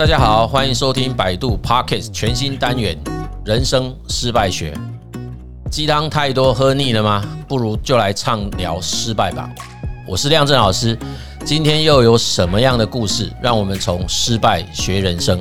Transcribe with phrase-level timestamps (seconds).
[0.00, 2.96] 大家好，欢迎收听百度 Podcast 全新单元
[3.44, 4.72] 《人生失败学》。
[5.70, 7.22] 鸡汤太多喝腻了吗？
[7.46, 9.50] 不如就来畅聊失败吧。
[10.08, 10.98] 我是亮正老师，
[11.44, 15.38] 今天又有什么样的故事，让我们从失败学人生？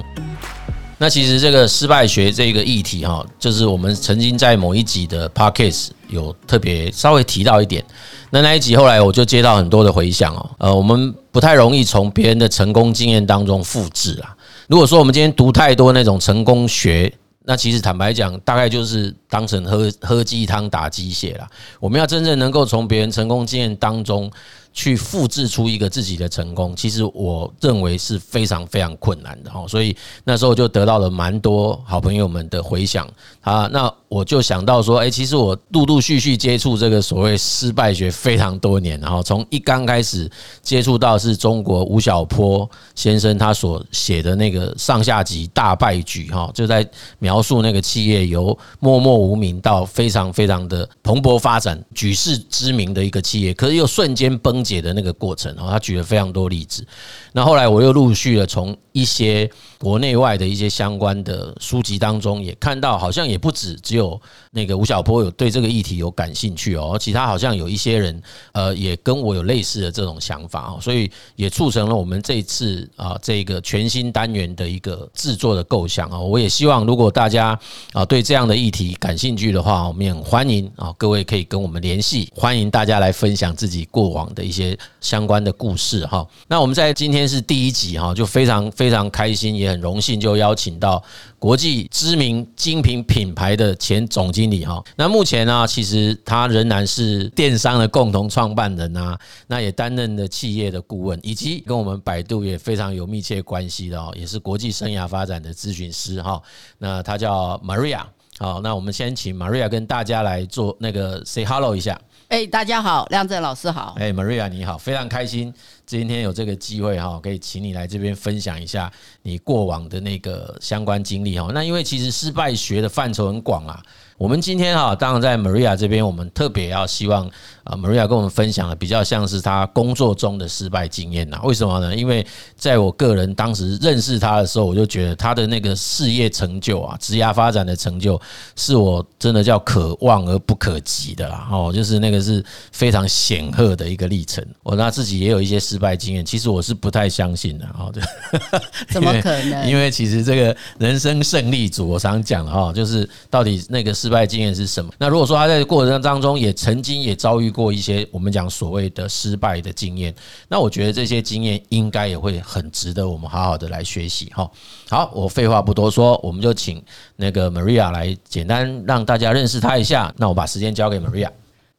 [0.98, 7.81] 那其实这个失败学这个议题哈，就是我们曾经在某一集的 Podcast 有特别稍微提到一点。
[8.30, 14.35] 那那一集后来我就接到很多的回响哦，呃，我们不太容易从别人的成功经验当中复制啊。
[14.70, 17.12] 如果说我们今天读太多那种成功学，
[17.44, 21.48] 那其实坦白讲，大概就是当成喝喝鸡汤打鸡血了。
[21.80, 24.32] 我们要真正能够从别人成功经验当中。
[24.79, 29.93] 去复制出一个自己的成功，其实我认为是非常非常困难的哈，所以
[30.23, 33.05] 那时候就得到了蛮多好朋友们的回响
[33.41, 33.67] 啊。
[33.73, 54.64] 那我就想到说，哎，其实我陆陆续续接触这个所谓失败学非常多年，然后从一刚开始接触到是中国吴晓波先生他所写的那个上下级大败局哈，就在描述那个企业由默默无名到非常非常的蓬勃发展、举世知名的一个企业，可是又瞬间崩。
[54.70, 56.86] 解的那个过程，他举了非常多例子。
[57.34, 64.20] 那后来我又陆续的从一些国内外的一些相关的书籍当中，也看到好像也不止只有
[64.52, 76.20] 那个吴晓波有对这个议题有感兴趣哦，其他好像有一些人呃也跟我有类似的这种想法哦，所以也促成了我们这一次啊这个全新单元的一个制作的构想啊。
[76.20, 77.58] 我也希望如果大家
[77.94, 86.28] 啊对这样的议题感兴趣的话，我们也很欢迎啊各位可以跟我们联系，欢迎大家来分享自己过往的一些相关的故事哈。
[86.47, 91.02] 那我们在今天是第一集哈，就非常非常开心，也很荣幸就邀请到
[91.38, 94.83] 国际知名精品品牌的前总经理哈。
[94.95, 106.42] 那目前呢，其实他仍然是电商的共同创办人啊，那也担任了企业的顾问，以及跟我们百度也非常有密切关系的哦，也是国际生涯发展的咨询师哈。
[106.80, 108.02] 那他叫 Maria，
[108.39, 111.99] 好，那我们先请 Maria 跟大家来做那个 say hello 一下。
[112.30, 113.95] 哎，大家好，亮正老师好。
[113.98, 115.52] 哎，Maria 你好，非常开心
[115.88, 118.92] 今天有这个机会哈，可以请你来这边分享一下
[119.23, 121.50] 你过往的那个相关经历哈。
[121.52, 123.82] 那因为其实失败学的范畴很广啊。
[124.19, 127.25] 我们今天哈，当然在 Maria 这边，我们特别要希望
[127.63, 131.39] 啊，Maria 跟我们分享的比较像是她工作中的失败经验呐。
[131.41, 131.95] 为什么呢？
[131.95, 132.27] 因为
[132.57, 138.19] 在我个人当时认识他的时候，我就觉得他的那个事业成就啊，职业发展的成就，
[138.57, 141.47] 是我真的叫可望而不可及的啦。
[141.50, 142.44] 哦，就是那个是
[142.74, 144.45] 非常显赫的一个历程。
[144.63, 147.65] 我那自己也有一些失败经验，其实我是不太相信的。
[147.68, 147.89] 哦，
[148.91, 149.65] 怎么可能？
[149.65, 154.08] 因为其实这个人生胜利组，我常讲的哈，就是到底那个是。
[154.09, 154.92] 失败经验是什么？
[154.97, 160.12] 那如果说他在过程当中也曾经也遭遇过一些我们讲所谓的失败的经验，
[160.47, 164.50] 那我觉得这些经验应该也会很值得我们好好的来学习哈。
[164.89, 166.83] 好，我废话不多说，我们就请
[167.18, 170.12] 那个 Maria 来简单让大家认识她一下。
[170.18, 171.30] 那我把时间交给 Maria。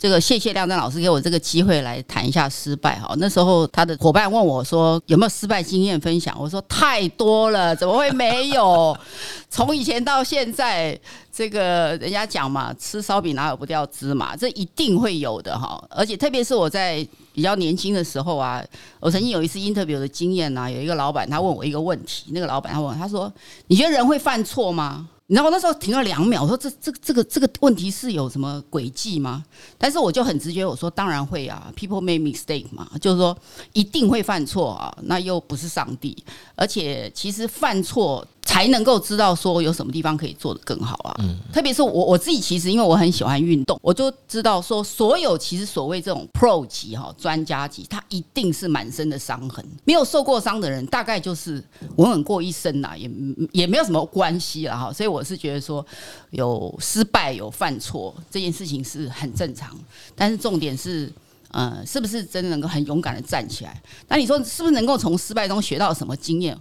[0.00, 3.14] 这个谢谢亮亮老师给我这个机会来谈一下失败哈。
[3.18, 8.96] 那时候他的伙伴问我说有没有失败经验分享，我说太多了，怎么会没有？
[9.50, 10.98] 从以前到现在，
[11.30, 15.78] 这个人家讲嘛，吃烧饼哪有不掉芝麻，这一定会有的哈。
[15.90, 18.64] 而且特别是我在比较年轻的时候啊，
[19.00, 23.30] 我曾经有一次 interview 的经验呐，有一个老板他问我一个问题，那个老板他问，他说
[23.68, 29.44] ：“你觉得人会犯错吗？”你知道我那时候停了两秒，我说这这这个这个问题是有什么诡计吗？
[29.78, 33.38] 但是我就很直觉，我说当然会啊，people make mistake 嘛，就是说
[33.72, 36.20] 一定会犯错啊，那又不是上帝，
[36.56, 38.26] 而且其实犯错。
[38.42, 41.14] 才能够知道说有什么地方可以做得更好啊！
[41.20, 49.64] 嗯，特别是我我自己，其实因为我很喜欢运动，我就知道说，所有其实所谓这种 pro 级哈专家级，他一定是满身的伤痕。
[49.84, 51.62] 没有受过伤的人，大概就是
[51.96, 53.08] 稳稳过一生呐，也
[53.52, 54.92] 也没有什么关系了哈。
[54.92, 55.84] 所以我是觉得说，
[56.30, 59.70] 有失败有犯错这件事情是很正常，
[60.16, 61.12] 但是重点是，
[61.52, 63.80] 呃，是不是真的能够很勇敢的站起来？
[64.08, 66.58] 那你说是不是能够从失败中学到什么经验？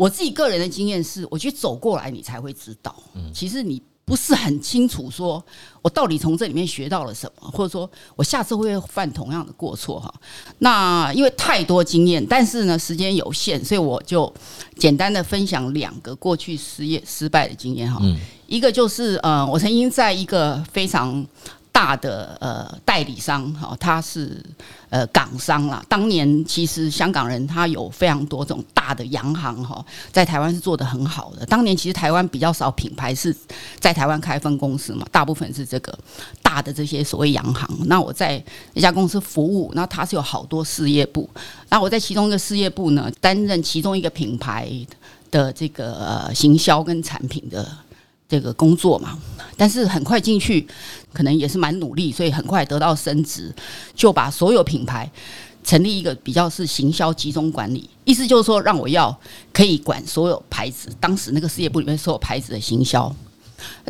[0.00, 2.96] 我自己个人的经验是，我觉得走过来你才会知道，
[3.34, 5.44] 其实你不是很清楚，说
[5.82, 10.10] 我到底从这里面学到了什么，或者说我下次会犯同样的过错哈。
[10.60, 14.32] 那因为太多经验，但是呢时间有限，所以我就
[14.78, 18.00] 简单的分享两个过去失业失败的经验哈。
[18.46, 21.26] 一个就是呃，我曾经在一个非常。
[21.72, 24.42] 大的呃代理商哈，他是
[24.90, 25.84] 呃港商啦。
[25.88, 31.46] 当年其实香港人他有非常多这种大的洋行哈，在台湾是做得很好的。
[31.46, 33.34] 当年其实台湾比较少品牌是
[33.78, 35.96] 在台湾开分公司嘛，大部分是这个
[36.42, 37.68] 大的这些所谓洋行。
[37.86, 38.42] 那我在
[38.74, 41.28] 一家公司服务，那他是有好多事业部。
[41.68, 44.70] 那我在其中一个事业部呢，担任其中一个品牌
[45.30, 47.66] 的这个呃行销跟产品的
[48.30, 49.18] 这个工作嘛。
[49.56, 50.66] 但是很快进去，
[51.12, 53.54] 可能也是蛮努力，所以很快得到升职，
[53.94, 55.10] 就把所有品牌
[55.62, 59.14] 成立一个比较是行销集中管理，意思就是说让我要
[59.52, 63.14] 可以管所有牌子，当时那个事业部里面所有牌子的行销。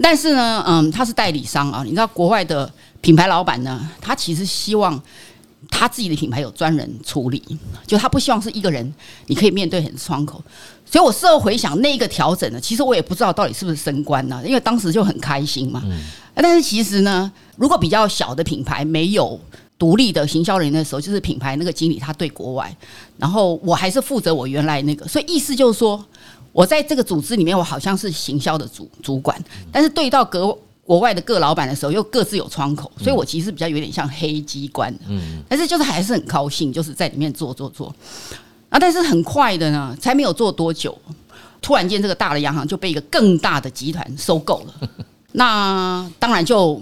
[0.03, 2.69] 但是呢，嗯，他是代理商啊，你知道国外的
[3.01, 5.01] 品牌老板呢，他其实希望
[5.71, 7.41] 他自己的品牌有专人处理，
[7.87, 8.93] 就他不希望是一个人，
[9.29, 10.43] 你可以面对很多窗口。
[10.91, 15.83] 所以我事后回想那个调整呢，其实我也不知道到底是不是升官呢，因为当时就很开心嘛。
[16.35, 19.39] 但是其实呢，如果比较小的品牌没有
[19.79, 22.77] 独立的行销人员的时候，就是品牌那个经理他对国外，
[23.17, 26.05] 然后我还是负责我原来那个，所以意思就是说。
[26.53, 29.41] 我在这个组织里面，我好像是行销的主主管，
[29.71, 34.93] 但是对到国国外的各老板的时候，又各自有窗口，所以我其实比较有点像黑机关。
[35.07, 37.95] 嗯，但是就是还是很高兴，就是在里面做做做。
[38.71, 40.97] 啊，但是很快的呢，才没有做多久，
[41.61, 44.89] 突然间这个大的洋行就被一个更大的集团收购了，
[45.33, 46.81] 那当然就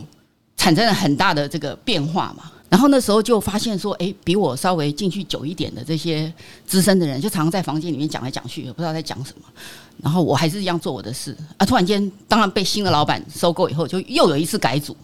[0.56, 2.52] 产生了很大的这个变化嘛。
[2.68, 6.30] 然后那时候就发现说，哎，比我稍微进去久一点的这些
[6.66, 9.44] 资深的人，就常常在房间里面讲来讲去，也不知道在讲什么。
[10.02, 11.64] 然后我还是一样做我的事啊。
[11.64, 14.94] 突然间，当然被新的老板收购以后，就又有一次改组。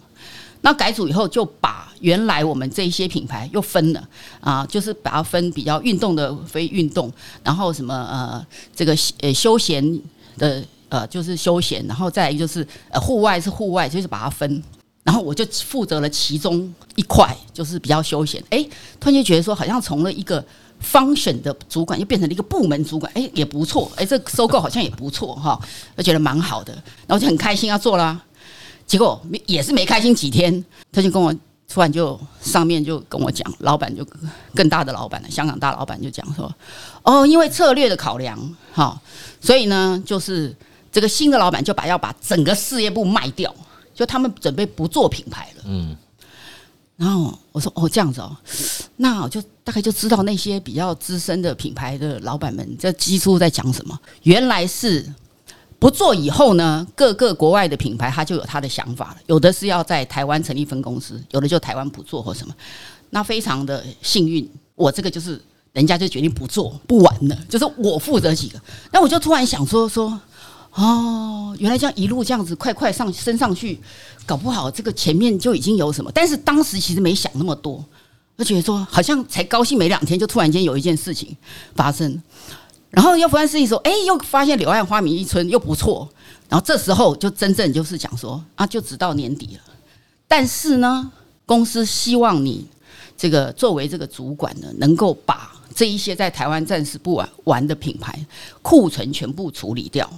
[0.64, 4.02] 那改组以后，就把原来我们这一些品牌又分了
[4.40, 7.12] 啊，就是把它分比较运动的非运动，
[7.42, 10.00] 然后什么呃这个呃休闲
[10.38, 14.62] 的呃就是休闲，然后再就是呃户外是户外，就是把它分。
[15.02, 18.42] 然后我就负责了其中一块，就是比较休闲。
[18.48, 18.66] 哎，
[18.98, 20.42] 突然间觉得说，好像从了一个
[20.82, 23.92] function 的主管，又变成了一个部门主管，哎，也不错。
[23.96, 25.60] 哎，这收购好像也不错哈，
[25.96, 26.72] 我觉得蛮好的。
[27.06, 28.18] 然后就很开心要做啦。
[28.86, 31.34] 结果也是没开心几天，他就跟我
[31.68, 34.06] 突然就上面就跟我讲，老板就
[34.54, 36.54] 更大的老板了，香港大老板就讲说，
[37.02, 38.38] 哦，因为策略的考量，
[38.72, 39.00] 哈，
[39.40, 40.54] 所以呢，就是
[40.92, 43.54] 这个新的老板就把要把整个事业部卖掉。
[43.94, 45.96] 就他们准备不做品牌了，嗯，
[46.96, 48.36] 然后我说哦这样子哦，
[48.96, 53.96] 那我就大概就知道那些比较资深的品牌的老板们在基础在讲什么。
[54.24, 55.08] 原来是
[55.84, 62.54] 不做以后呢，各个国外的品牌他就有他的想法了，有的是要在台湾成立分公司，有的就台湾不做或什么。
[63.10, 65.38] 那非常的幸运，我这个就是
[65.74, 68.58] 人家就决定不做不玩了，就是我负责几个。
[68.92, 70.18] 那我就突然想说说。
[70.72, 73.78] 哦，原来这样一路这样子快快上升上去，
[74.24, 77.84] 搞不好这个前面就已经有什么，但是当时其实没想那么多，
[78.38, 81.36] 就觉得说好像才高兴没两天，就突然间有一件事情
[81.76, 82.20] 发生，
[82.94, 86.08] 然后又发现事情说，哎，又发现柳暗花明一村又不错，
[86.48, 89.60] 然后这时候就真正就是讲说啊，就只到年底了，
[90.28, 91.10] 但是呢，
[91.44, 92.66] 公司希望你
[93.16, 98.16] 这个作为这个主管呢，能够把这一些在台湾暂时不玩玩的品牌
[98.62, 100.08] 库存全部处理掉。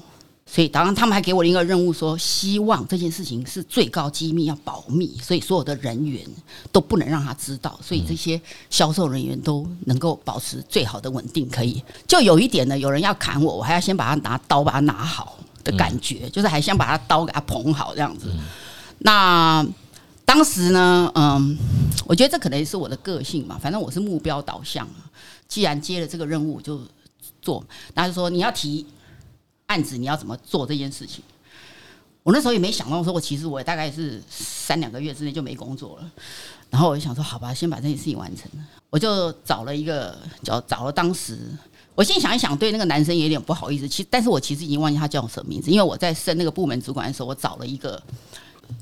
[0.48, 6.25] 所以，当然，他们还给我一个任务，说希望这件事情是最高机密，要保密，所以所有的人员
[6.70, 8.40] 都不能让他知道，所以这些
[8.70, 11.50] 销售人员都能够保持最好的稳定。
[11.50, 18.32] 可以，就有一点呢，有人要砍我，我还要先把他拿刀把他拿好的感觉，就是还先把他刀给他捧好这样子。
[18.98, 19.66] 那
[20.25, 21.58] 当时呢，嗯，
[22.06, 24.88] 我觉得这可能是我的个性嘛，反正我是目标导向，
[25.48, 26.81] 既然接了这个任务就
[27.43, 27.62] 做，
[27.94, 28.86] 那就说你要提。
[29.67, 31.23] 案子你要怎么做这件事情？
[32.23, 36.11] 我那时候也没想到，说我其实我大概是三两个月之内就没工作了。
[36.70, 38.67] 然后我就想说，好吧，先把这件事情完成了。
[38.91, 41.39] 我就找了一个，找找了当时，
[41.94, 43.87] 我现在想一想，对那个男生有点不好意思。
[43.87, 48.03] 其，但是我其实已经忘记他叫什么名字，因为我在升那个部门主管的时候，我找了一个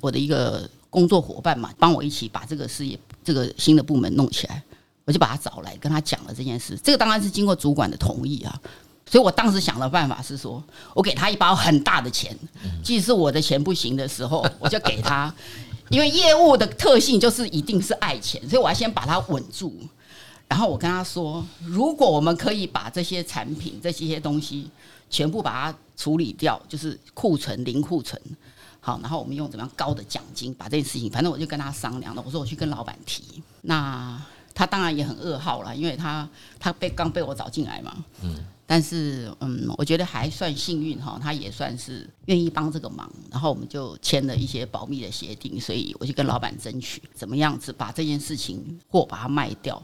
[0.01, 4.63] 我的一个工作伙伴嘛，帮我一起把这个事业这个新的部门弄起来。
[5.05, 6.79] 我就把他找来，跟他讲了这件事。
[6.83, 8.59] 这个当然是经过主管的同意啊。
[9.07, 10.63] 所以我当时想的办法是说，
[10.95, 12.37] 我给他一包很大的钱，
[12.83, 15.33] 即使我的钱不行的时候， 我就给他，
[15.91, 19.77] 因为业务的特性就是一定是爱钱，所以我要先把它稳住。
[20.49, 24.71] 然后我跟他说，如果我们可以把这些产品、这些东西
[25.09, 28.21] 全部把它处理掉，就是库存零库存，
[28.81, 32.23] 好，然后我们用怎么样高的奖金把这件事情，反正我就跟他商量了。
[32.25, 34.21] 我说我去跟老板提，那
[34.55, 36.29] 他当然也很噩耗了，因为他
[36.61, 38.37] 他被刚被我找进来嘛，嗯。
[38.67, 49.81] 但是，嗯，我觉得还算幸运哈，他也算是愿意帮这个忙，然后我们就签了一些保密的协定，所以我就跟老板争取怎么样子把这件事情货把它卖掉。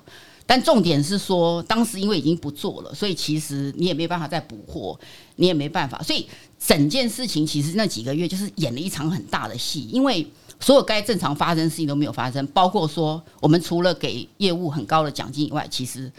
[0.47, 4.99] 但重点是说，当时因为已经不做了，所以其实你也没办法再补货，
[5.37, 6.27] 你也没办法，所以
[6.59, 10.27] 整件事情其实那几个月就是演了一场很大的戏，因为
[10.59, 16.11] 所有该正常发生的事情都没有发生，包括说我们除了给业务很高的奖金以外，其实。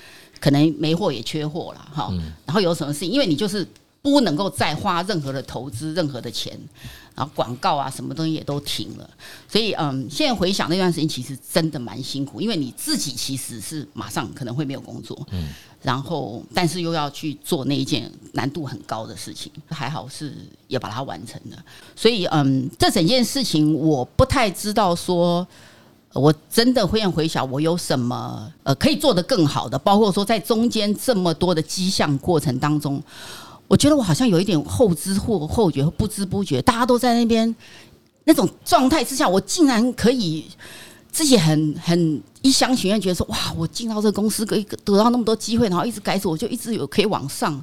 [0.42, 2.12] 可能没货也缺货了哈，
[2.46, 3.12] 然后有什么事情？
[3.12, 3.66] 因为你就是
[4.02, 6.60] 不能够再花任何的投资、任何的钱，
[7.16, 9.08] 然后广告啊，什么东西也都停了。
[9.48, 15.50] 所以，嗯，现在回想那段时间，其实真的蛮辛苦，因为你自己其实是马上可能会没有工作，嗯，
[15.84, 20.36] 然后但是又要去做那一件难度很高的事情，还好是
[20.68, 21.64] 也把它完成了。
[21.96, 25.48] 所以，嗯，这整件事情我不太知道说。
[26.13, 33.01] 我真的会回想，我有什么呃可以做得更好的，包括说在中间这么多的迹象过程当中，
[33.68, 37.56] 我觉得我好像有一点后知或后觉，不知不觉大家都在那边
[38.25, 40.46] 那种状态之下，我竟然可以
[41.10, 47.53] 自己很很一厢情愿觉得说，哇，我进到这个公司可以得到那么多机会，然后一直改组，我就一直有可以往上，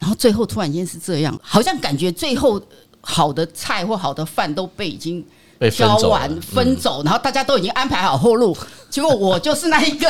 [0.00, 2.60] 然后最后突然间是这样，好像感觉最后
[3.00, 5.24] 好的菜或好的饭都被已经。
[5.70, 8.56] 交完分走，然后大家都已经安排好后路，
[8.88, 10.08] 结果我就是那一个，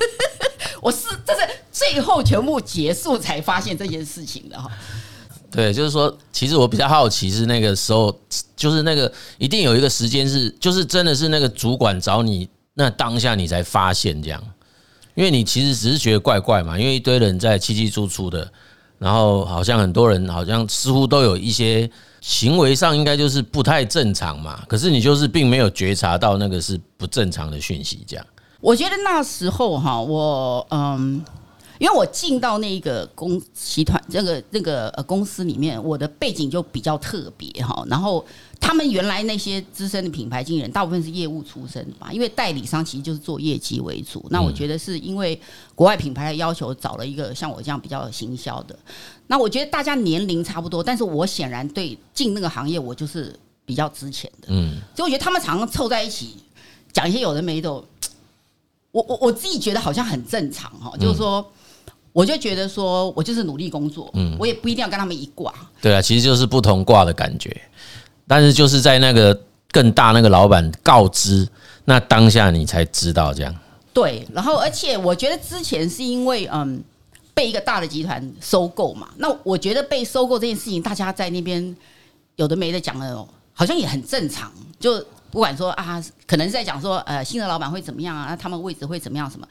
[0.80, 1.40] 我是这是
[1.72, 4.70] 最后全部结束才发现这件事情的哈。
[5.50, 8.14] 对，就是说，其实我比较好奇是那个时候，
[8.54, 14.42] 就是那个一定有一个时间是，就是真的是那个主管找你，那当下你才发现这样，
[15.14, 18.52] 因为你其实只是觉得怪怪嘛，因为一堆人在七七出出的，
[18.98, 21.90] 然后好像很多人好像似乎都有一些。
[22.20, 28.26] 行为上应该就是不太正常嘛，可是你就是并没有觉察到那个是不正常的讯息，这样。
[28.60, 31.24] 我觉得那时候哈，我嗯。
[31.78, 37.84] 因为我进到那个公集团这个那个呃公司里面，我的背景就比较特别哈。
[37.88, 38.24] 然后
[38.60, 42.12] 他们原来那些资深的品牌经理人，大部分是业务出身嘛。
[42.12, 44.26] 因为代理商其实就是做业绩为主。
[44.30, 45.40] 那我觉得是因为
[45.76, 48.76] 国外品牌的要求，找了一个像我这样比较有行销的。
[49.28, 53.32] 那我觉得大家年龄差不多，但是我显然对进那个行业，我就是
[53.64, 54.48] 比较值钱的。
[54.48, 56.34] 嗯，所以我觉得他们常常凑在一起
[56.92, 57.86] 讲一些有的没的，我
[58.92, 61.48] 我我自己觉得好像很正常哈，就是说。
[62.12, 65.54] 我就觉得说，我就是努力工作，嗯，我也不一定要跟他们一挂。
[65.80, 67.54] 对啊，其实就是不同挂的感觉，
[68.26, 69.38] 但是就是在那个
[69.70, 71.48] 更大那个老板告知，
[71.84, 73.54] 那当下你才知道这样。
[73.92, 76.82] 对，然后而且我觉得之前是因为嗯
[77.34, 81.76] 被一个大的集团收购嘛，那我觉得被收购这件事情，大家在那边
[82.36, 84.50] 有的没的讲了，好像也很正常。
[84.80, 84.98] 就
[85.30, 89.46] 不管说啊，可能是在讲说呃新的老板会怎么样啊，那他们位置会怎么样什么。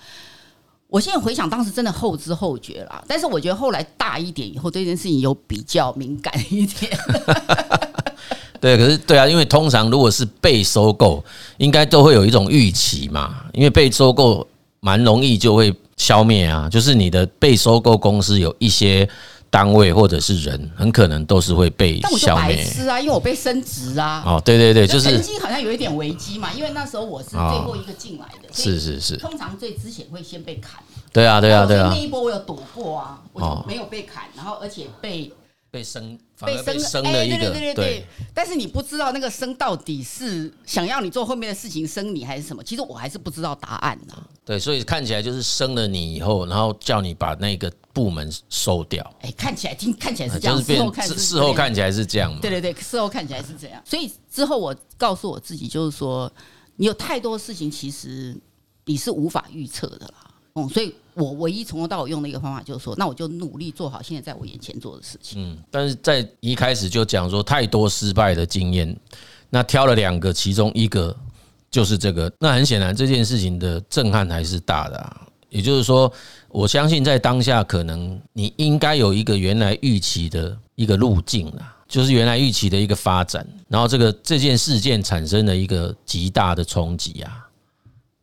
[0.88, 6.91] 我现在回想当时真的后知后觉啦，但是我觉得后来大一点以后，对这件事情有比较敏感一点。
[8.60, 11.24] 对，可是对啊，因为通常如果是被收购，
[11.58, 14.48] 应该都会有一种预期嘛，因为被收购
[14.79, 19.08] 蛮容易就会消灭啊，就是你的被收购公司有一些。
[19.50, 22.56] 单位或者是人，很可能都是会被消灭。
[22.58, 24.24] 白痴啊，因为我被升职啊。
[24.25, 28.50] 哦，对对对，就是曾经好像有一点危机嘛，因为那时候我是最后一个进来的。
[28.51, 29.18] 是是是。
[29.18, 30.84] 通常最之前会先被砍。
[31.12, 31.89] 对啊对啊对啊。
[31.92, 35.32] 那一波我有躲过啊，我就没有被砍，然后而且被
[35.72, 37.38] 被升，被升升了一个。
[37.38, 38.06] 对对对对。
[38.34, 42.63] 但是你不知道那个升到底是想要你做后面的事情升你还是什么？
[42.63, 44.13] 其实我还是不知道答案呢。
[44.46, 47.72] 对，所以看起来就是升了你以后，然后叫你把那个。
[47.98, 53.82] 部门收掉，哎，看起来听看起来是这样，事后看事后看起来是这样，对对对，事后看起来是这样。
[53.84, 56.32] 所以之后我告诉我自己，就是说，
[56.75, 58.38] 你有太多事情，其实
[58.86, 60.32] 你是无法预测的啦。
[60.53, 65.42] 嗯，所以我唯一从头到尾用的一个方法，就是说，那我就努力做好现在在我眼前做的事情。
[65.42, 68.96] 嗯，但是在一开始就讲说太多失败的经验，
[69.50, 71.16] 那挑了两个，其中一个
[71.72, 75.28] 就是这个，那很显然这件事情的震撼还是大的啊。
[75.50, 76.12] 也就是说，
[76.50, 87.47] 我相信在当下，可能你应该有一个原来预期的一个路径啦，就是原来预期的一个发展，然后这个这件事件产生了一个极大的冲击啊。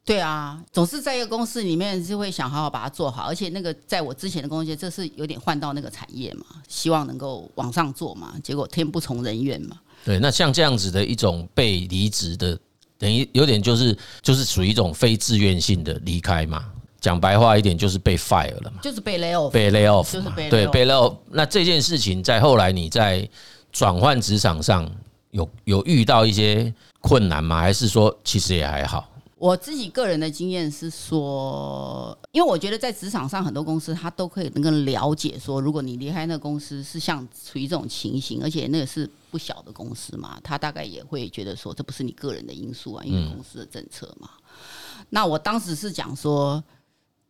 [0.05, 9.79] 对啊，总是在一个公司里面就会想好好把它做好，而且那个在我之前的公司，这是有点换到那个产业嘛，希望能够往上做嘛，结果天不从人愿嘛。
[10.05, 12.59] 对，那像这样子的一种被离职的，
[12.99, 16.65] 等于有点就是就是属于一种非自愿性的离开嘛。
[17.01, 21.15] 讲白话一点，就是被 fire 了嘛，就是被 lay off，被 lay off，对，被 lay off。
[21.31, 23.27] 那这件事情在后来你在
[23.73, 24.91] 转换职场上
[25.31, 27.61] 有有遇到一些困难吗？
[27.61, 29.07] 还是说其实也还好？
[29.45, 44.31] 我自己个人的经验是说，因为我觉得在职场上很多公司他都可以能够了解说，如果你离开那个公司是像处于这种情形，而且那个是不小的公司嘛，他大概也会觉得说这不是你个人的因素啊，因为公司的政策嘛。
[45.11, 46.65] 那我当时是讲说。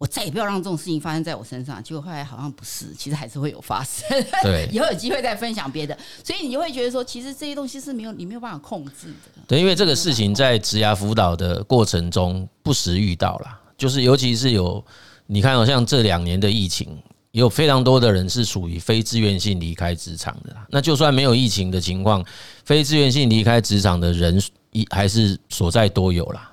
[0.04, 1.82] 我再也不要让这种事情发生在我身上。
[1.82, 4.06] 结果后来好像不是，其实还是会有发生。
[4.42, 5.96] 对， 以后有机会再分享别的。
[6.23, 9.42] 所以你就会觉得说，其实这些东西是没有你没有办法控制的。
[9.49, 14.84] 对，因为这个事情在职涯辅导的过程中不时遇到啦，就是尤其是有
[15.25, 16.87] 你看，好像这两年的疫情，
[17.30, 20.54] 也有非常多的人是属于非自愿性离开职场的。
[20.68, 22.23] 那就算没有疫情的情况，
[22.66, 24.38] 非自愿性离开职场的人
[24.73, 26.52] 一还是所在多有啦。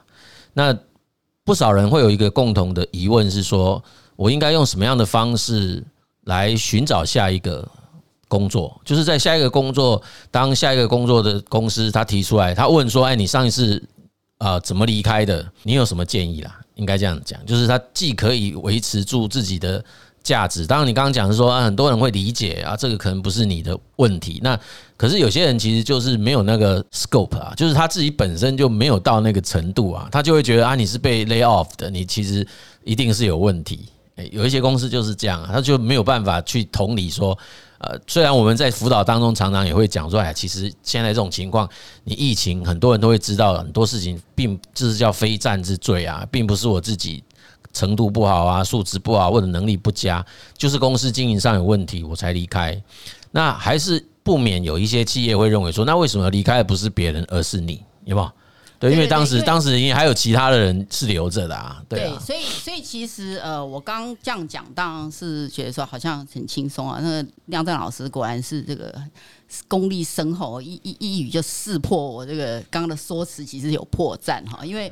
[0.53, 0.74] 那
[1.51, 3.84] 不少人会有一个共同的疑问是说，
[4.15, 5.84] 我应该用什么样的方式
[6.24, 7.70] 来寻找下一个
[8.29, 8.79] 工作？
[8.86, 13.84] 就是在下一个工作，当下一个工作的公司他提出来，他问说：“哎，你上一次
[14.38, 15.46] 啊怎么离开的？
[15.63, 19.84] 你有什么建议啦？”应该这样讲，就是他既可以维持住自己的
[20.24, 20.65] 价值。
[20.65, 24.39] 当然，你刚刚讲是说啊，很多人会理解啊，这个可能不是你的问题。
[24.41, 24.58] 那
[25.01, 32.48] 可是有些人其实就是没有那个 scope 啊，就是他自己本身就没有到那个程度啊，他就会觉得啊，你是被 lay off 的，你其实
[32.84, 33.89] 一定是有问题。
[34.17, 37.36] 诶，有一些公司就是这样，啊他就没有办法去同理说。
[37.79, 41.67] 呃，虽然我们在辅导当中常常也会讲说，哎，其实现在这种情况，
[42.03, 47.24] 你疫情很多人都会知道很多事情，并这是叫非战之罪啊，并不是我自己
[47.74, 50.24] 程度不好啊，素质不好或者能力不佳，
[50.55, 52.79] 就是公司经营上有问题我才离开。
[53.31, 58.32] 那还是不免有一些企业会认为说，那为什么离开的不是别人，而是你，有没有？
[58.80, 67.00] 对，因为当时当时因为还有其他的人是留着的啊，对啊，所以所以其实呃，我刚这样讲，当然是觉得说好像很轻松啊。
[67.00, 68.92] 那个亮正老师果然是这个
[69.68, 74.66] 功力深厚，一一一语就识破我这个刚刚的说辞，其实有破绽哈。
[74.66, 74.92] 因为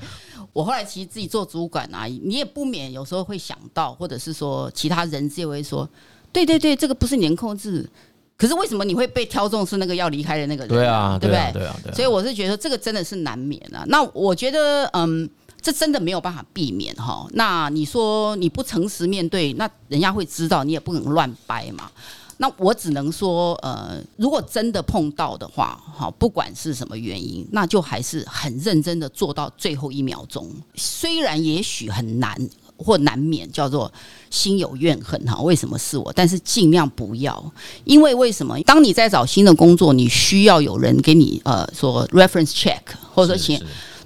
[0.53, 5.89] 我后来其实自己做主管啊，你也不免有时候会想到，或者是说其他人就会说，
[6.31, 7.89] 对对对，这个不是你能控制。
[8.39, 10.69] 可是为什么你会被挑中是那个要离开的那个人？
[10.69, 11.51] 对啊，对不对？
[11.51, 11.93] 对啊，对啊。
[11.93, 13.83] 所以我是觉得这个真的是难免啊。
[13.87, 15.29] 那我觉得，嗯，
[15.61, 17.27] 这真的没有办法避免哈。
[17.33, 21.91] 那你说你不诚实面对，那人家会知道，你也不能乱掰嘛。
[22.37, 30.49] 那我只能说，呃，如果真的碰到的话，哈，不管是什么原因，那就还是很认真的做到最后一秒钟。
[30.75, 32.49] 虽然也许很难。
[32.79, 33.91] 或难免叫做
[34.29, 36.11] 心有怨恨哈，为什么是我？
[36.15, 38.57] 但是尽量不要，因为为什么？
[38.61, 42.79] 当你在找新的工作，你需要有人给你呃说 reference check，
[43.13, 43.61] 或者说请，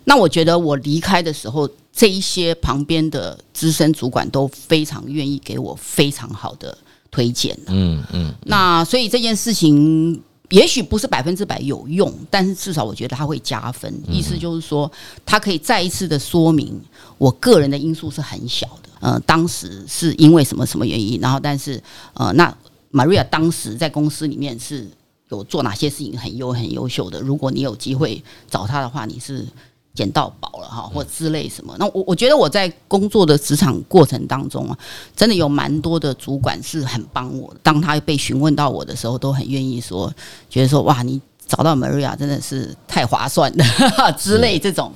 [0.06, 6.78] 那我觉得我离开的时候，这一些旁边的资深主管都非常愿意给我非常好的
[7.12, 7.58] 推荐。
[7.68, 10.22] 嗯嗯，那所以这件事情。
[10.54, 13.92] 也许不是百分之百有用，但是至少我觉得它会加分。
[14.08, 14.90] 意思就是说，
[15.26, 16.80] 它可以再一次的说明
[17.18, 18.90] 我个人的因素是很小的。
[19.00, 21.82] 呃，当时是因为什么什么原因，然后但是
[22.14, 22.56] 呃，那
[22.92, 24.88] Maria 当时在公司里面是
[25.30, 27.20] 有做哪些事情很优很优秀的。
[27.20, 29.48] 如果你有机会找他的话，你是。
[29.94, 31.76] 捡到宝了哈，或之类什么？
[31.78, 34.78] 那我我觉得我在工作的职场过程当中啊，
[35.16, 37.60] 真的有蛮多的主管是很帮我的。
[37.62, 40.12] 当他被询问到我的时候，都很愿意说，
[40.50, 44.92] 觉得说哇，你找到 Maria 真的是太划算了 之类这种。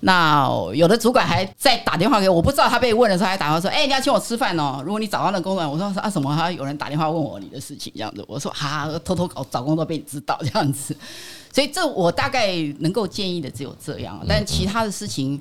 [0.00, 4.80] 那有的主管还在打电话给我，我不知道他被问的时候还打电话说，哎，你要请我吃饭哦。
[4.84, 6.34] 如果你找到那工作，我说啊什么？
[6.36, 10.96] 他有人打电话问我你的事情这样子，我说哈，偷偷搞找工作被你知道这样子。
[11.52, 15.40] 所以这我大概能够建议的只有这样，但其他的事情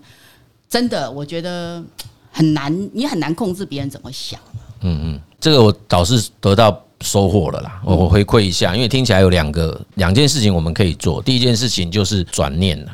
[0.68, 1.84] 真的我觉得
[2.32, 4.40] 很难，你很难控制别人怎么想。
[4.82, 7.82] 嗯嗯，这个我倒是得到收获了啦。
[7.84, 11.22] 我回馈一下，因为听起来有两个两件事情我们可以做。
[11.22, 12.92] 第一件事情就是转念了，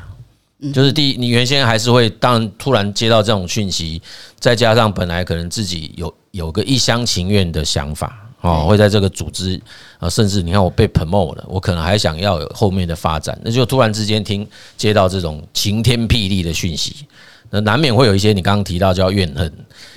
[0.74, 4.02] 就是第一，你原先还是会，当然突然接到这种讯息，
[4.40, 8.20] 再加上本来可能自己有有个一厢情愿的想法。
[8.42, 9.58] 哦，会在这个组织
[10.00, 17.08] 啊，甚至你看我被 promote 了，我可能还想要有后面的发展，那就突然之间听接到这种晴天霹雳的讯息，
[17.50, 19.50] 那难免会有一些你刚刚提到叫怨恨，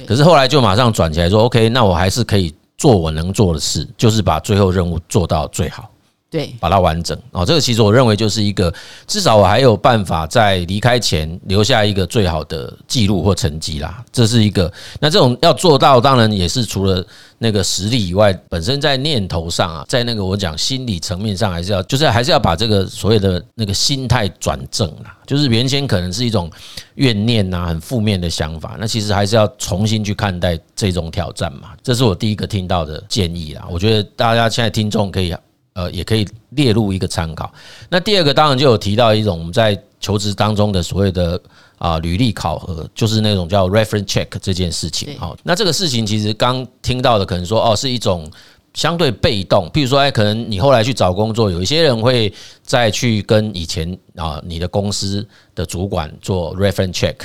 [0.06, 5.90] 可是后来就马上转起来说，OK，那我还是可以做我能做的事，就是把最后任务做到最好。
[6.36, 8.70] 对，把它完整哦，这个其实我认为就是一个，
[9.06, 14.04] 至少我还有办法在离开前留下一个最好的记录或成绩啦。
[14.12, 14.70] 这是一个，
[15.00, 17.02] 那这种要做到，当然也是除了
[17.38, 25.16] 那个实力以外，本身在念头上啊，在那个我讲心理层面上，还是要就是还是要把这个所谓的那个心态转正啦。
[25.26, 26.50] 就是原先可能是一种
[26.96, 31.70] 怨念呐，很负面的想法，那其实还是要重新去看待这种挑战嘛。
[31.82, 33.66] 这是我第一个听到的建议啦。
[33.70, 35.34] 我觉得大家现在听众可以。
[35.76, 37.52] 呃，也可以列入一个参考。
[37.90, 41.38] 那第二个当然就有提到一种我们在求职当中的所谓的
[41.76, 45.18] 啊履历考核，就是那种叫 reference check 这件事情。
[45.18, 48.26] 好，那这个事情其实刚听到的可能说哦是一种
[48.72, 57.16] 相对被动，譬如说哎，可能你后来去找工作，有一些人会再去跟以前啊你的公司的主管做 reference check。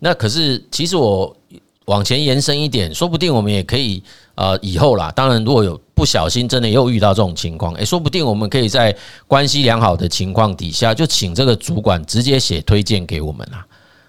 [0.00, 1.36] 那可是其实我
[1.84, 4.02] 往前延伸一点，说不定我们也可以
[4.34, 5.12] 呃以后啦。
[5.14, 5.80] 当然如果有。
[5.94, 8.96] 不小心真的又遇到这种情况，诶，说不定我们可以在
[9.28, 13.64] 关系良好的情况底下，就请这个主管直接写推荐给我们啦，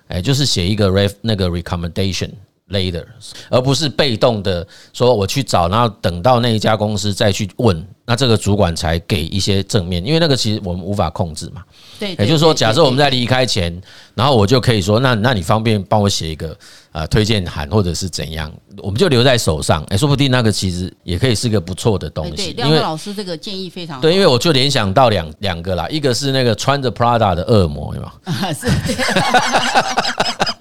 [0.08, 2.32] 诶，就是写一个 re 那个 recommendation
[2.70, 3.06] later，
[3.50, 11.62] 而不是被动的说我去找，然后等到那一家公司再去问，那这个主管才给一些正面，因为那个其实我们无法控制嘛。
[12.00, 13.82] 对，也就是说，假设我们在离开前，
[14.16, 16.58] 然后我就可以说，那那你方便帮我写一个
[16.92, 19.84] 呃推荐函，或者是怎样，我们就留在手上。
[19.90, 22.54] 哎，说不定那个其实也可以是个不错的东西。
[22.54, 24.02] 对，亮老师这个建议非常好。
[24.02, 28.32] 对，因为我就联想到两两个啦，一个是那个穿着 Prada 的恶魔，有没有？
[28.32, 28.68] 啊， 是。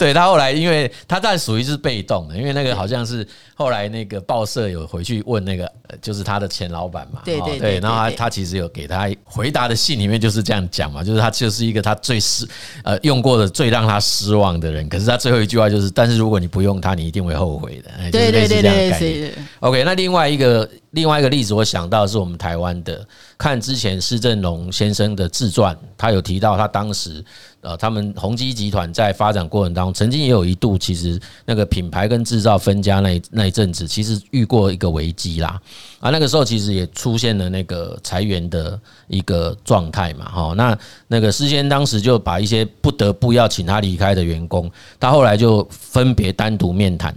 [0.00, 12.48] 对，他后来，因为他当然属于是被动的，因为那个好像是后来那个报社有回去问那个，就是他的前老板嘛，对对对，然后他他其实有给他回答的信里面就是这样讲嘛，就是他就是一个他最失
[12.82, 27.22] 呃用过的最让他失望的人，可是他最后一句话就是，但是如果你不用他，你一定会后悔的，对对对对对，OK，那另外一个另外一个例子，我想到是我们台湾的，看之前施正荣先生的自传，他有提到他当时。
[27.62, 35.60] 呃，他们宏基集团在发展过程当中，曾经也有一度，其实那个品牌跟制造分家那那一阵子，其实遇过一个危机啦。
[35.98, 40.24] 啊，那个时候其实也出现了那个裁员的一个状态嘛。
[40.24, 47.14] 哈，那那个施先当时就把一些不得不要请他离开的员工，他后来就分别单独面谈，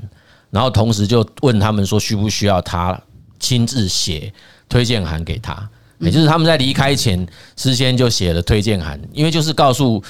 [0.49, 3.01] 然后同时就问他们说，需不需要他
[3.39, 4.33] 亲自写
[4.67, 5.69] 推荐函给他？
[5.99, 7.25] 也就是他们在离开前，
[7.55, 10.03] 施先就写了推荐函，因为就是告诉。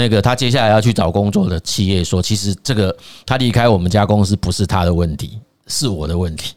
[0.00, 6.54] 那个他接下来要去找工作的企业说，其实这个他离开我们家公司不是他的问题，是我的问题。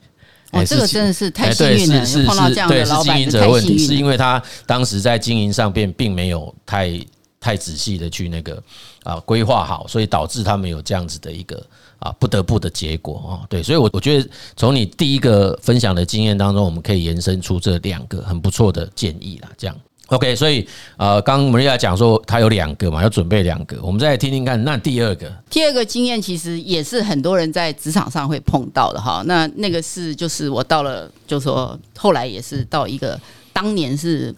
[0.52, 6.98] 哦，这个真的是太幸运碰到这样的老板，是经营者的问题，是因为他当时在经营上边并没有太
[7.42, 8.64] 太仔细的去那个
[9.04, 11.62] 啊规划好，所以导致他们有这样子的一个
[12.00, 13.44] 啊不得不的结果啊。
[13.50, 19.76] 对，所以我我觉得从你第一个分享的经验当中，我们可以延伸出这两个很不错的建议啦，这样。
[20.08, 24.62] OK，所以呃，刚刚 Maria 讲说他有两个嘛，要准备两个，我们再来听听看。
[24.64, 29.24] 那第二个，第二个经验其实也是很多人在职场上会碰到的哈。
[29.26, 33.20] 那那个是就是我到了，就说后来也是到一个
[33.54, 34.34] 当年是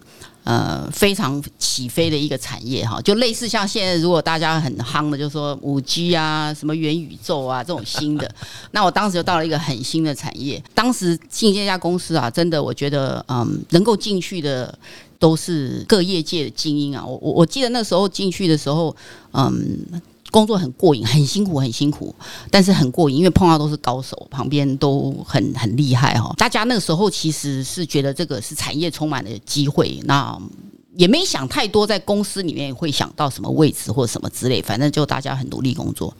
[0.46, 8.34] 呃非常起飞的一个产业哈，就类似像现在如果大家很夯的，就是说五 G 啊，什么元宇宙啊这种新的，
[8.72, 10.62] 那我当时就到了一个很新的产业。
[10.74, 14.72] 当时进这家公司啊，真的我觉得嗯，能够进去的。
[15.18, 17.02] 都是各业界的精英啊！
[17.02, 18.94] 我我我记得那时候进去的时候，
[19.32, 19.78] 嗯，
[20.30, 22.14] 工作很过瘾，很辛苦，很辛苦，
[22.50, 26.34] 但是很过瘾，因为碰到都是高手，旁边都很很厉害哈。
[26.36, 30.38] 大家那个时候其实是觉得这个是产业充满了机会，那
[30.96, 36.14] 也没想太多，在公司里面会想到什么位置或什么之类，反正就大家很努力工作。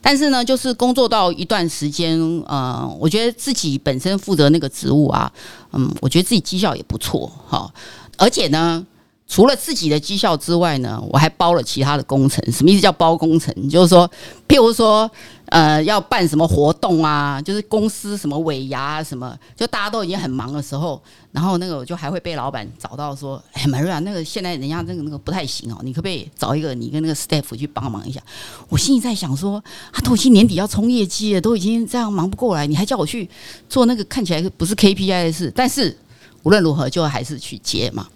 [0.00, 5.30] 但是呢，就是工作到一段时间，嗯，我觉得自己本身负责那个职务啊，
[5.72, 7.70] 嗯，我觉得自己绩效也不错，哈。
[8.16, 8.86] 而且呢，
[9.26, 12.44] 除了自己的绩效之外呢，我还包了其他的工程。
[12.52, 13.52] 什么意思叫包工程？
[13.68, 14.08] 就是说，
[14.46, 15.10] 譬如说，
[15.46, 28.20] 呃，要办什么活动啊，就是公司什么尾牙啊，什么，就大家都已经很忙的时候，然后那个我就还会被老板找到说：“哎，Maria，那个现在人家那个那个不太行哦，你可不可以找一个你跟那个 staff 去帮忙一下？”
[28.68, 29.54] 我心里在想说
[29.92, 33.28] ：“啊，都已经年底要冲业绩了，都已经这样忙不过来，你还叫我去
[33.70, 35.96] 做那个看起来不是 KPI 的事？”但是。
[36.42, 38.06] 无论如何，就还是去接嘛。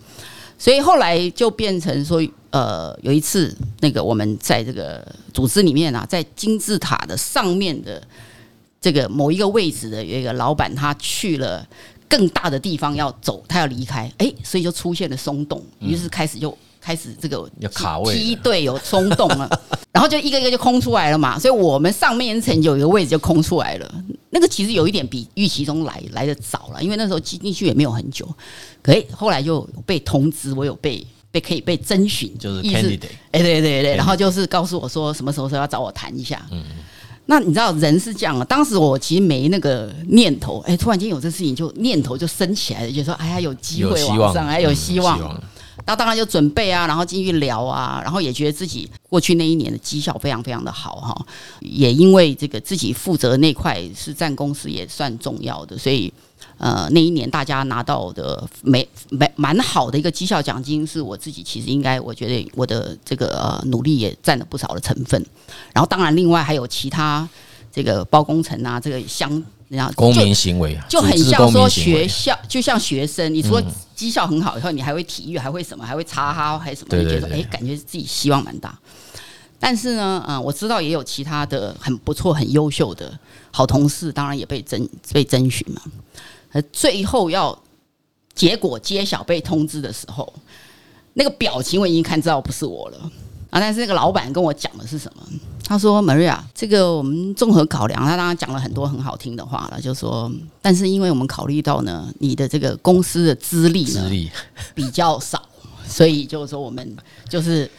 [0.58, 8.02] 所以后来就变成说，呃，有一次那个我们在这个组织里面啊，在金字塔的上面的
[8.80, 11.66] 这个某一个位置的有一个老板，他去了
[12.08, 16.56] 更大的地方要走，他要离开，哎，所以就出现了松动，于是开始就。
[16.80, 17.46] 开始这个
[18.06, 19.60] 梯队有松动了，
[19.92, 24.04] 然后就一个一个就空出来了嘛，所以我们上面一层有一个位置就空出来了。
[24.38, 28.24] 那个其实有一点比预期中来来的早了，因为那时候进进去也没有很久，
[28.80, 36.40] 可以后来就有被通知，我有被被可以被征询，就是 candidate，哎对对对，然后就是告诉我说什么时候说要找我谈一下。
[36.52, 36.62] 嗯，
[37.26, 45.42] 那你知道人是这样啊，当时我其实没那个念头，哎，突然间有这事情就念头就升起来了，就说哎呀有机会往上，还有希望。
[45.86, 51.26] 那当然就准备啊，然后进去聊啊，然后也觉得自己过去那一年的绩效非常非常的好哈，
[51.60, 56.12] 也因为这个自己负责那块是占公司也算重要的，所以
[56.58, 65.24] 呃那一年大家拿到的没没蛮好的一个绩效奖金，是我自己其实应该我觉得我的这个呃努力也占了不少的成分，
[65.72, 67.26] 然后当然另外还有其他
[67.72, 69.42] 这个包工程啊，这个相。
[69.68, 73.62] 然后公民行为啊，就很像说学校，就像学生，你除了
[73.94, 76.96] 绩效很好以后，你还会体育，还会什么，还会插哈，还什么？
[76.96, 78.78] 你觉得哎，感觉自己希望蛮大。
[79.60, 83.18] 但是呢，嗯，我知道也有其他的很不错、很优秀的
[83.50, 85.82] 好同事，当然也被征被征询嘛。
[86.52, 87.60] 呃，最后要
[88.34, 90.32] 结果揭晓被通知的时候，
[91.14, 92.98] 那个表情我已经看知道不是我了
[93.50, 93.60] 啊。
[93.60, 95.22] 但是那个老板跟我讲的是什么？
[95.68, 104.30] 他说：“Maria，这个我们综合考量，他当然讲了很多很好听的话了，就说，但是因为我们考虑到呢，你的这个公司的资历呢，资历。
[104.74, 105.46] 比较少，
[105.86, 106.96] 所以就是说我们
[107.28, 107.70] 就是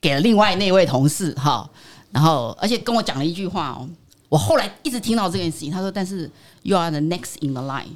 [0.00, 1.68] 给了另外那位同事哈，
[2.10, 3.86] 然后而且跟我讲了一句话哦，
[4.30, 6.30] 我后来一直听到这件事情，他说，但是
[6.62, 7.92] you are the next in the line，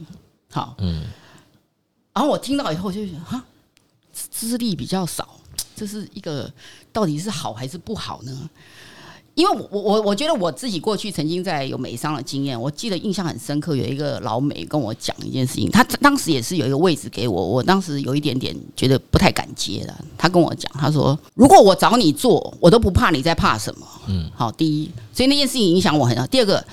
[0.50, 1.06] 好，嗯，
[2.12, 3.42] 然后我听到以后就觉得哈，
[4.12, 5.26] 资历比较少，
[5.74, 6.52] 这是一个
[6.92, 8.50] 到底是好还是不好呢？”
[9.38, 19.94] 因为我我我觉得我自己过去曾经在有美商的经验，我记得印象很深刻，有一个老美跟我讲一件事情，他当时也是有一个位置给我，我当时有一点点觉得不太敢接的。
[20.16, 26.26] 他跟我讲，他说：“如果我找你做，我都不怕你在怕什么。”嗯，好，第一，所以那件事情影响我很大。
[26.26, 26.64] 第二个，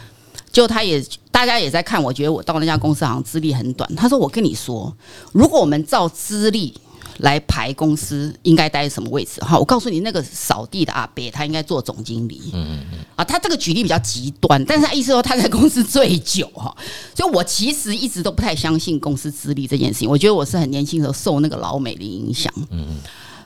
[0.52, 1.00] 就他也
[1.30, 3.88] 大家也在看，我觉得我到那家公司好像资历很短。
[3.96, 4.92] 他说：“我跟你说，
[5.34, 6.74] 如果我们照资历。”
[7.20, 9.40] 来排公司应该待什么位置？
[9.42, 12.42] 哈，我告诉你，那个扫地的阿伯，他应该做总经理。
[12.54, 16.76] 嗯嗯啊，他这个举例比较极端，但是他意思说他在公司最久哈，
[17.16, 20.10] 所以我其实一直都不太相信公司资历这件事情。
[20.10, 22.52] 我觉得我是很年轻的时候受那个老美的影响。
[22.58, 22.98] 嗯嗯，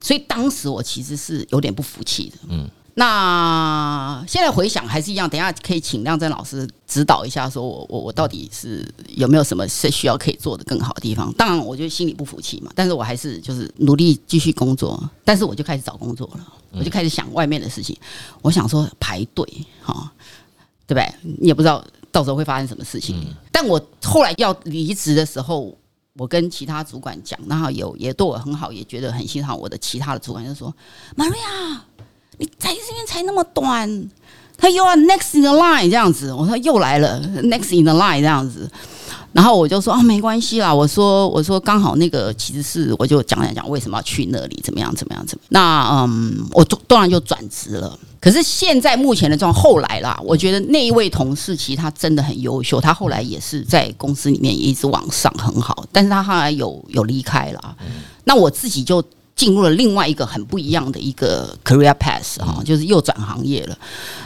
[0.02, 2.38] 所以当时我其实是有点不服气的。
[2.50, 2.70] 嗯。
[2.96, 11.32] 那现在回想还是一样，等一下可以请亮真老师指导一下，说我我我到底是有没有什么是需要可以做的更好的地方？
[11.34, 17.98] 当然，我就心里不服气嘛，但是我还是就是努力继续工作，但是我就开始找工作了，我就开始想外面的事情。
[18.42, 19.46] 我想说排队
[19.82, 20.12] 哈，
[20.86, 21.14] 对不对？
[21.40, 23.34] 你也不知道到时候会发生什么事情。
[23.52, 25.74] 但我后来要离职的时候，
[26.18, 30.74] 我跟其他主管讲，然后有也对我很好，也觉得很欣赏我的其他的主管就说
[31.16, 31.80] ：“Maria。”
[32.40, 34.10] 你在这边才那么短，
[34.58, 38.70] 他又要 next in the line 这样子，我说又来了 next in the line 这样子，
[39.34, 48.00] 然后我就说啊没关系啦，我说我说刚好那个其实是我就讲讲讲为什么要去那里，怎么样怎么样怎么样，那嗯，我当然就转职了。
[48.22, 57.76] 可是现在目前的状况，后来啦，我觉得那一位同事其实他真的很优秀，他后来也是在公司里面也一直往上很好，但是他后来有有离开了，
[58.24, 59.04] 那我自己就。
[59.40, 63.78] 进入了另外一个很不一样的一个 career path 哈，就是又转行业了。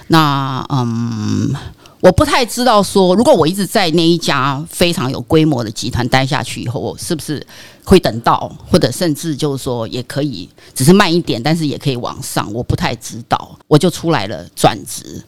[0.08, 1.54] 那嗯，
[2.00, 7.46] 我不太知道说，如果我一直在那一家非常有规模的集团待下去以后，我是不是
[7.84, 12.52] 会等到，或者甚至就是说也可以，只是慢一点，但是也可以往上。
[12.52, 15.24] 我不太知道，我就出来了转职。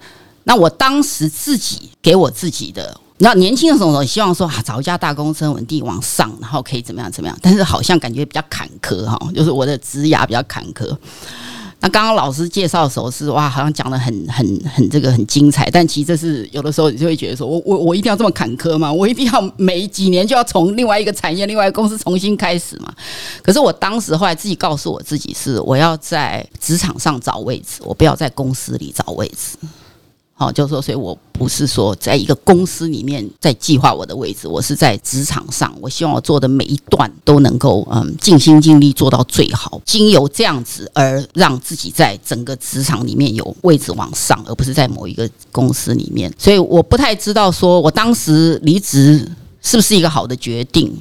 [0.46, 3.00] 那我当时自己给我自己的。
[3.20, 7.38] 那年轻的时候，我希望说啊，找一家大公司稳定往上，然后可以怎么样怎么样。
[7.42, 10.96] 但是好像感觉比较坎坷哈，就是我的职涯比较坎坷。
[11.80, 15.70] 那刚刚老师介绍的时候是哇，好像讲得很 很很这个很精彩。
[15.72, 18.92] 但其实这是有的时候你就会觉得说，我我我一定要这么坎坷吗？
[18.92, 22.92] 我一定要每几年就要从另外一个产业、另外一个公司重新开始吗？
[23.42, 29.58] 可是我当时后来自己告诉我自己是，我要在职场上找位置，我不要在公司里找位置。
[30.38, 46.30] 好，就是说，所以我不是说在一个公司里面在计划我的位置，我是在职场上，我希望我做的每一段都能够嗯尽心尽力做到最好，经由这样子而让自己在整个职场里面有位置往上，而不是在某一个公司里面。
[46.38, 49.26] 所以我不太知道说我当时离职
[49.62, 50.94] 是不是一个好的决定。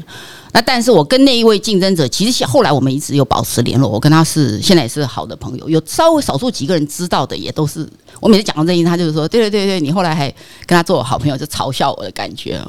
[0.55, 5.69] 那但是我跟那一位竞争者，其实后来我们一直有保持联络，我跟他是现在也是好的朋友。
[5.69, 7.85] 有稍微少数几个人知道的，也都是
[8.21, 10.31] 我每次讲到这一，他就是说，对对对对，你后来还
[10.65, 12.65] 跟他做好朋友，就嘲笑我的感觉。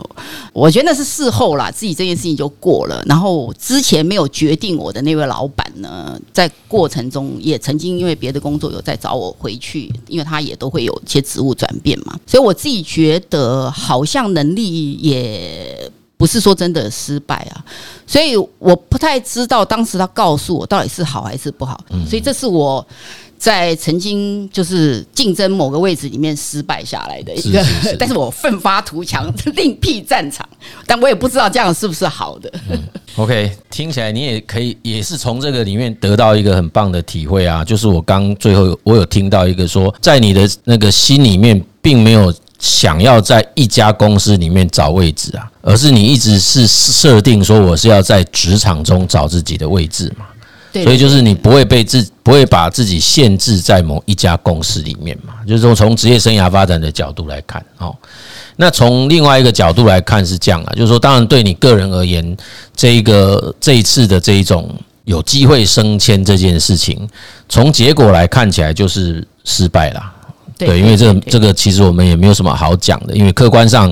[0.51, 3.03] 我觉得那是事后啦，自己这件事情就过了。
[3.05, 12.19] 然后之前没有决定我的那位老板呢，在过程中也曾经因为别的工作有在找我回去，因为他也都会有一些职务转变嘛。
[12.25, 15.91] 所以我自己觉得好像能力也。
[16.25, 17.63] 不是说真的失败啊，
[18.07, 22.83] 所以我不太知道当时他告诉我到底是好还是不好，所以这是我
[23.37, 27.63] 在曾经就是竞争某个位置里面失败下来的一个，
[27.99, 30.43] 但是我奋发图强，另辟战场，
[30.87, 32.51] 但我也不知道这样是不是好的。
[32.71, 32.83] 嗯
[33.17, 42.33] ，OK，听起来你也可以也是从这个里面得到一个很棒的体会啊，就是我刚最后我有听到一个说，在你的那个心里面并没有。
[42.65, 50.25] 想要在一家公司里面找位置啊，而是你一直是设定说我是要在职场中找自己的位置嘛，
[50.83, 57.95] 所以就是你不会被自不会把自己限制在某一家公司里面嘛，就是说从职业生涯发展的角度来看哦，
[58.55, 62.35] 那从另外一个角度来看是这样啊，就是说当然对你个人而言，
[62.75, 64.73] 这一个这一次的这一种
[65.03, 67.07] 有机会升迁这件事情，
[67.47, 70.13] 从结果来看起来就是失败了。
[70.57, 73.91] 对，因为这个这个其实我们也没有什么好讲的，因为客观上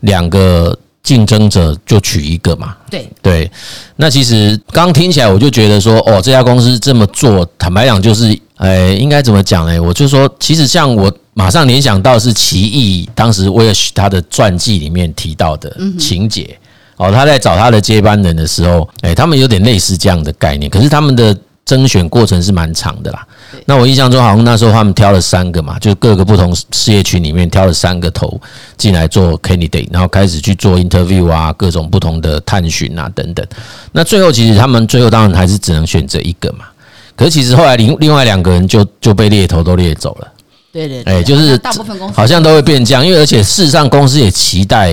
[0.00, 2.76] 两个竞争者就取一个嘛。
[2.90, 3.50] 对对，
[3.96, 9.80] 那其实刚听起来我就觉得说，哦，这家公司这么做，坦白讲就是，哎，应该怎么讲呢？
[9.80, 16.58] 我就说，其实像我马上联想到是奇异当时威尔许他的传记里面提到的情节
[16.96, 21.34] 哦，他在找他的接班人的时候，哎，他们有点类似这样的概念，可是他们的
[21.70, 23.24] 甄选过程是蛮长的啦。
[23.64, 28.40] 那我印象中好像那时候他们挑了三个嘛，就各个不同事业群里面挑了三个头
[28.76, 33.46] 进来做 candidate，然后开始去做 interview 啊，各种不同的探寻啊等等。
[33.92, 36.64] 那最后其实他们最后当然还是只能选择一个嘛。
[37.14, 40.28] 可是其实后来另另外两个人就就被猎头都猎走了。
[40.72, 44.90] 对对，对，哎，就是大部分公司好像都会变这样，因为而且事实上公司也期待，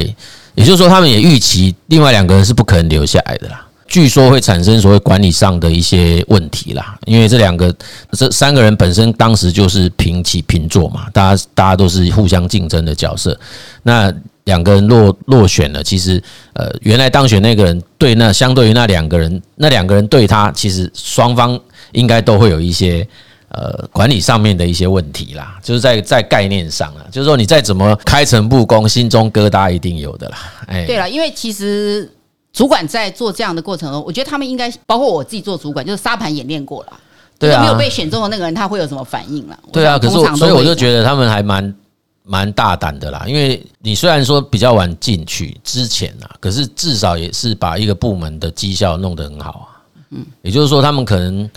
[0.54, 3.67] 也就是说他们也预期另外两个人是不可能留下来的啦。
[3.88, 7.74] 据说会产生所谓管理上的一些问题啦，因为这两个
[8.12, 13.38] 这三个人本身当时就是平起平坐嘛，大家大家都是互相竞争的角色。
[13.84, 16.22] 那两个人落落选了，其实
[16.54, 21.60] 呃原来当选那个人对那相对于那两个人，那两个人对他其实双方
[21.94, 23.08] 应该都会有一些。
[23.50, 30.38] 呃，管理上面的一些问题啦，就是在在概念上啊，就是说你再怎么开诚布公，心中疙瘩一定有的啦。
[30.68, 32.12] 哎，对了，因为其实
[32.58, 36.94] 主管在做这样的过程中，我觉得他们应该包括我自己做主管，就是沙盘演练过了。
[37.38, 39.60] 对啊，没有被选中的那个人，他会有什么反应了？
[39.72, 41.76] 对啊，可是所以我就觉得他们还蛮
[42.24, 49.68] 蛮大胆的啦，因为你虽然说比较晚进去之前啊，可是至少也是把一个部门的绩效弄得很好啊。
[50.10, 51.50] 嗯，也就是说，他们可能。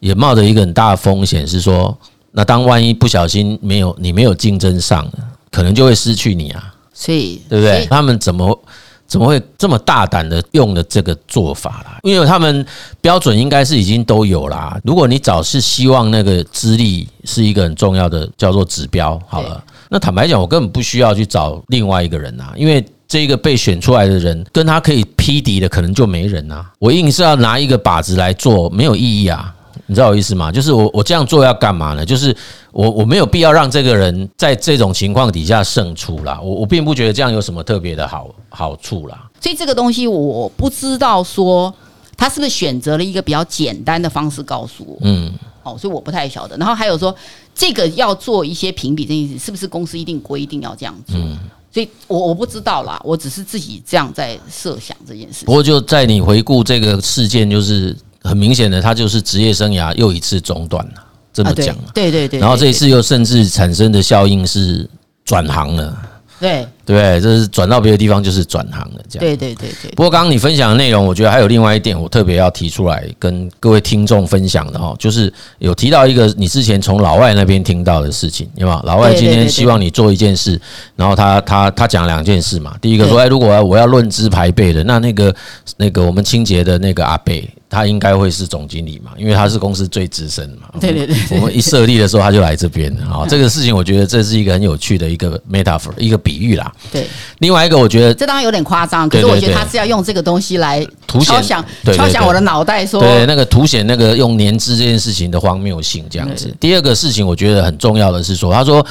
[0.00, 1.96] 也冒着一个很大的风险，是说，
[2.32, 5.10] 那当万一不小心没有你没有竞争上，
[5.50, 6.74] 可能就会失去你啊。
[6.92, 7.86] 所以，对不对？
[7.86, 8.62] 他们怎么
[9.06, 11.98] 怎么会这么大胆的用了这个做法啦？
[12.02, 12.64] 因为他们
[13.00, 14.78] 标准应该是已经都有啦。
[14.84, 22.84] 如果你找是希望那个资历是一个很重要的叫做指标，好了，那坦白讲，我根本不需要去找另外一个人啊，因为。
[23.06, 26.68] 这个被选出来的人跟他可以匹敌的，可能就没人啊。
[26.80, 29.54] 我硬是要拿一个靶子来做，没有意义啊。
[29.86, 30.50] 你知道我意思吗？
[30.50, 32.04] 就是我我这样做要干嘛呢？
[32.04, 32.34] 就是
[32.74, 36.40] 我我没有必要让这个人在这种情况底下胜出啦。
[36.42, 39.30] 我我并不觉得这样有什么特别的好好处啦。
[39.40, 41.72] 所以这个东西我不知道说
[42.16, 44.98] 他是不是选择了一个比较简单的方式告诉我。
[45.02, 45.32] 嗯，
[45.62, 46.56] 哦，所以我不太晓得。
[46.56, 47.14] 然后还有说
[47.54, 51.16] 这个要做一些评比这件事，是不是公司一定规定要这样做？
[51.16, 51.38] 嗯，
[51.72, 53.00] 所以我我不知道啦。
[53.04, 55.44] 我只是自己这样在设想这件事。
[55.44, 57.96] 不过就在你回顾这个事件，就是。
[58.26, 61.03] 很明显的，他就是职业生涯又一次中断了，
[61.34, 61.76] 这么讲。
[61.92, 62.40] 对对对。
[62.40, 64.88] 然后这一次又甚至产生的效应是
[65.24, 65.94] 转行了。
[66.40, 69.20] 对对，这是转到别的地方就是转行了，这样。
[69.20, 69.90] 对对对对。
[69.92, 78.80] 不过刚刚你分享的内容，我觉得还有另外一点，我特别要提出来跟各位听众分享的哈，就是有提到一个你之前从老外那边听到的事情，有没有？
[78.84, 80.60] 老外今天希望你做一件事，
[80.96, 82.76] 然后他他他讲两件事嘛。
[82.80, 85.34] 第一个说，哎，如果我要论资排辈的，那那个
[85.76, 87.48] 那个我们清洁的那个阿贝。
[87.66, 90.68] 他应该会是总经理嘛，因为他是公司最资深的嘛。
[90.80, 93.26] 对对对，我们一设立的时候他就来这边啊。
[93.28, 96.72] 这个事情我觉得这是一个很有趣的一个 metaphor，一个比喻啦。
[96.92, 97.06] 对，
[97.38, 100.86] 另外一个我觉得这当然有点夸张，可是我觉得他是要用这个东西来
[101.20, 106.54] 敲响敲响我的脑袋，说对那个凸显那个用年资这件事情的荒谬性这样子。
[106.60, 108.84] 第二个事情我觉得很重要的是说，他说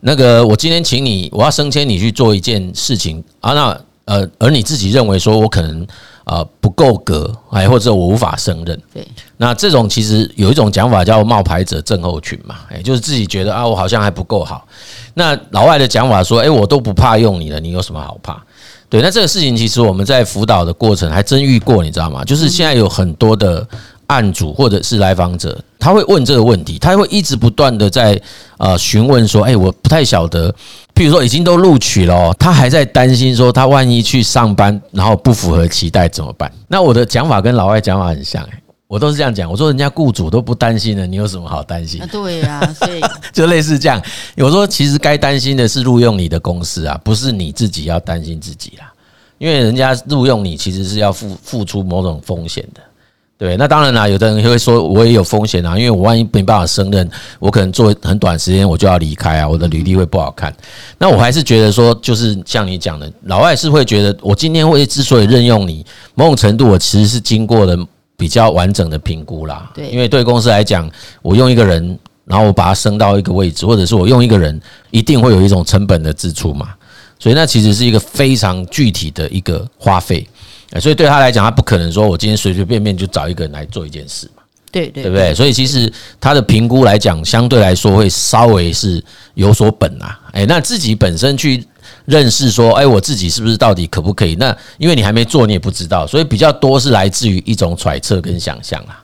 [0.00, 5.86] 那个我今天请你，我要升迁你去做一件事情啊，那呃，而你自己认为说我可能。
[6.26, 8.78] 啊，不够格，哎，或者我无法胜任。
[8.92, 14.66] 对，那这种其实有一种讲法叫冒牌者症候群嘛，哎，就是自己觉得啊，我好像还不够好。
[15.14, 18.42] 那老外的讲法说，哎，我都不怕用你了，你有什么好怕？
[18.88, 22.24] 对，那这个事情其实我们在辅导的过程还真遇过，你知道吗？
[22.24, 23.66] 就是现在有很多的。
[24.08, 28.20] 案主或者是来访者，他会问这个问题，他会一直不断的在
[28.58, 30.52] 呃询问说，哎，我不太晓得，
[30.96, 36.50] 譬如说已经都录取了，他还在担心说，他万一去上班然后不符合期待怎么办？
[36.66, 42.02] 那我的讲法跟老外讲法很像，哎，我都是这样讲，我说 人家雇主都不担心了，你有什么好担心？
[42.10, 43.00] 对呀，所 以
[43.32, 44.02] 就类似这样。
[44.38, 48.92] 我说其实该担心的是录用你的公司啊，不是你自己要担心自己啦，
[49.38, 52.80] 因为人家录用你其实是要付付出某种风险的。
[53.38, 57.06] 对，那当然啦，有的人会说，我也有风险啊，因为我万一没办法胜任，
[57.38, 60.54] 我可能做很短时间我就要离开啊，我的履历会不好看。
[60.96, 65.84] 那我还是觉得说，就是像你讲的，老外是会觉得，我今天会之所以任用你，
[66.14, 67.76] 某种程度我其实是经过了
[68.16, 69.70] 比较完整的评估啦。
[69.74, 74.58] 对，因为对公司来讲，我用一个人，然后我把他升到一个位置，或者是我用一个人，
[74.90, 76.70] 一定会有一种成本的支出嘛。
[77.18, 80.26] 所以那其实是一个非常具体的一个花费。
[80.80, 85.34] 所以对他来讲，他不可能说我今天随随便便就找一个人来做一件事嘛，对对，对不对？
[85.34, 89.02] 所以其实他的评估来讲，相对来说会稍微是
[89.34, 90.18] 有所本啊。
[90.32, 91.64] 哎，那自己本身去
[92.04, 94.34] 认识说，哎，我自己是不是到底可不可以？
[94.34, 99.02] 那因为你还没做，你也不知道，所以比较多是来自于一种揣测跟想象啊。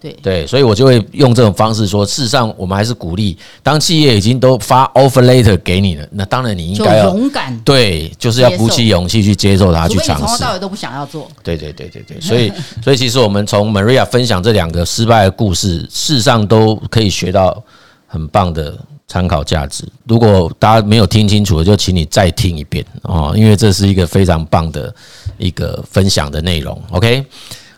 [0.00, 10.26] 对对，所以我就会用这种方式说，事实上我们还是鼓励，当企业已经都发 offer letter 给你了，那当然你应该要勇敢，对，就是要鼓起勇气去接受它，去尝试。
[10.26, 11.28] 从头到尾都不想要做。
[11.42, 17.62] 对对对对对，所以所以其实我们从 Maria 分享这两个失败的故事，事实上都可以学到
[18.06, 18.76] 很棒的
[19.06, 19.84] 参考价值。
[20.06, 24.94] 如果大家没有听清楚的，就请你再听一遍哦，因为这是一个非常棒的
[25.38, 26.80] 一个分享的内容。
[26.90, 27.24] OK。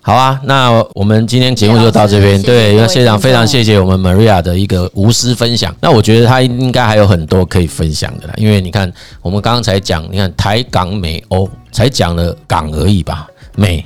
[0.03, 2.41] 好啊，那我们今天节目就到这边。
[2.41, 5.75] 对，因为谢长非常谢谢我们 Maria 的一个无私分享。
[5.79, 8.33] 那我觉得他应该还有很多可以分享的啦。
[8.39, 8.91] 因为你看，
[9.21, 13.85] 我们刚刚才讲，你看台港美欧才讲了港而已吧，美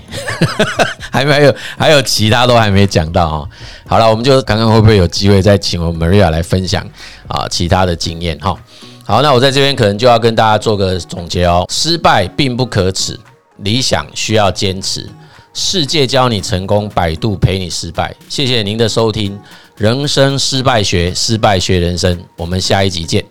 [1.10, 3.48] 还没有，还有其他都还没讲到啊。
[3.84, 6.86] 好了，我们就看看会不会有机会再请我们 Maria 来分享
[7.26, 8.56] 啊其他的经验哈。
[9.04, 11.66] 好，那我在这边可能就要跟大家做个总结哦。
[11.68, 13.18] 失败并不可耻，
[13.58, 15.10] 理想需要坚持。
[15.54, 18.14] 世界教你成功，百度陪你失败。
[18.28, 19.38] 谢谢您的收听，
[19.76, 22.20] 人生失败学，失败学人生。
[22.36, 23.24] 我们下一集见。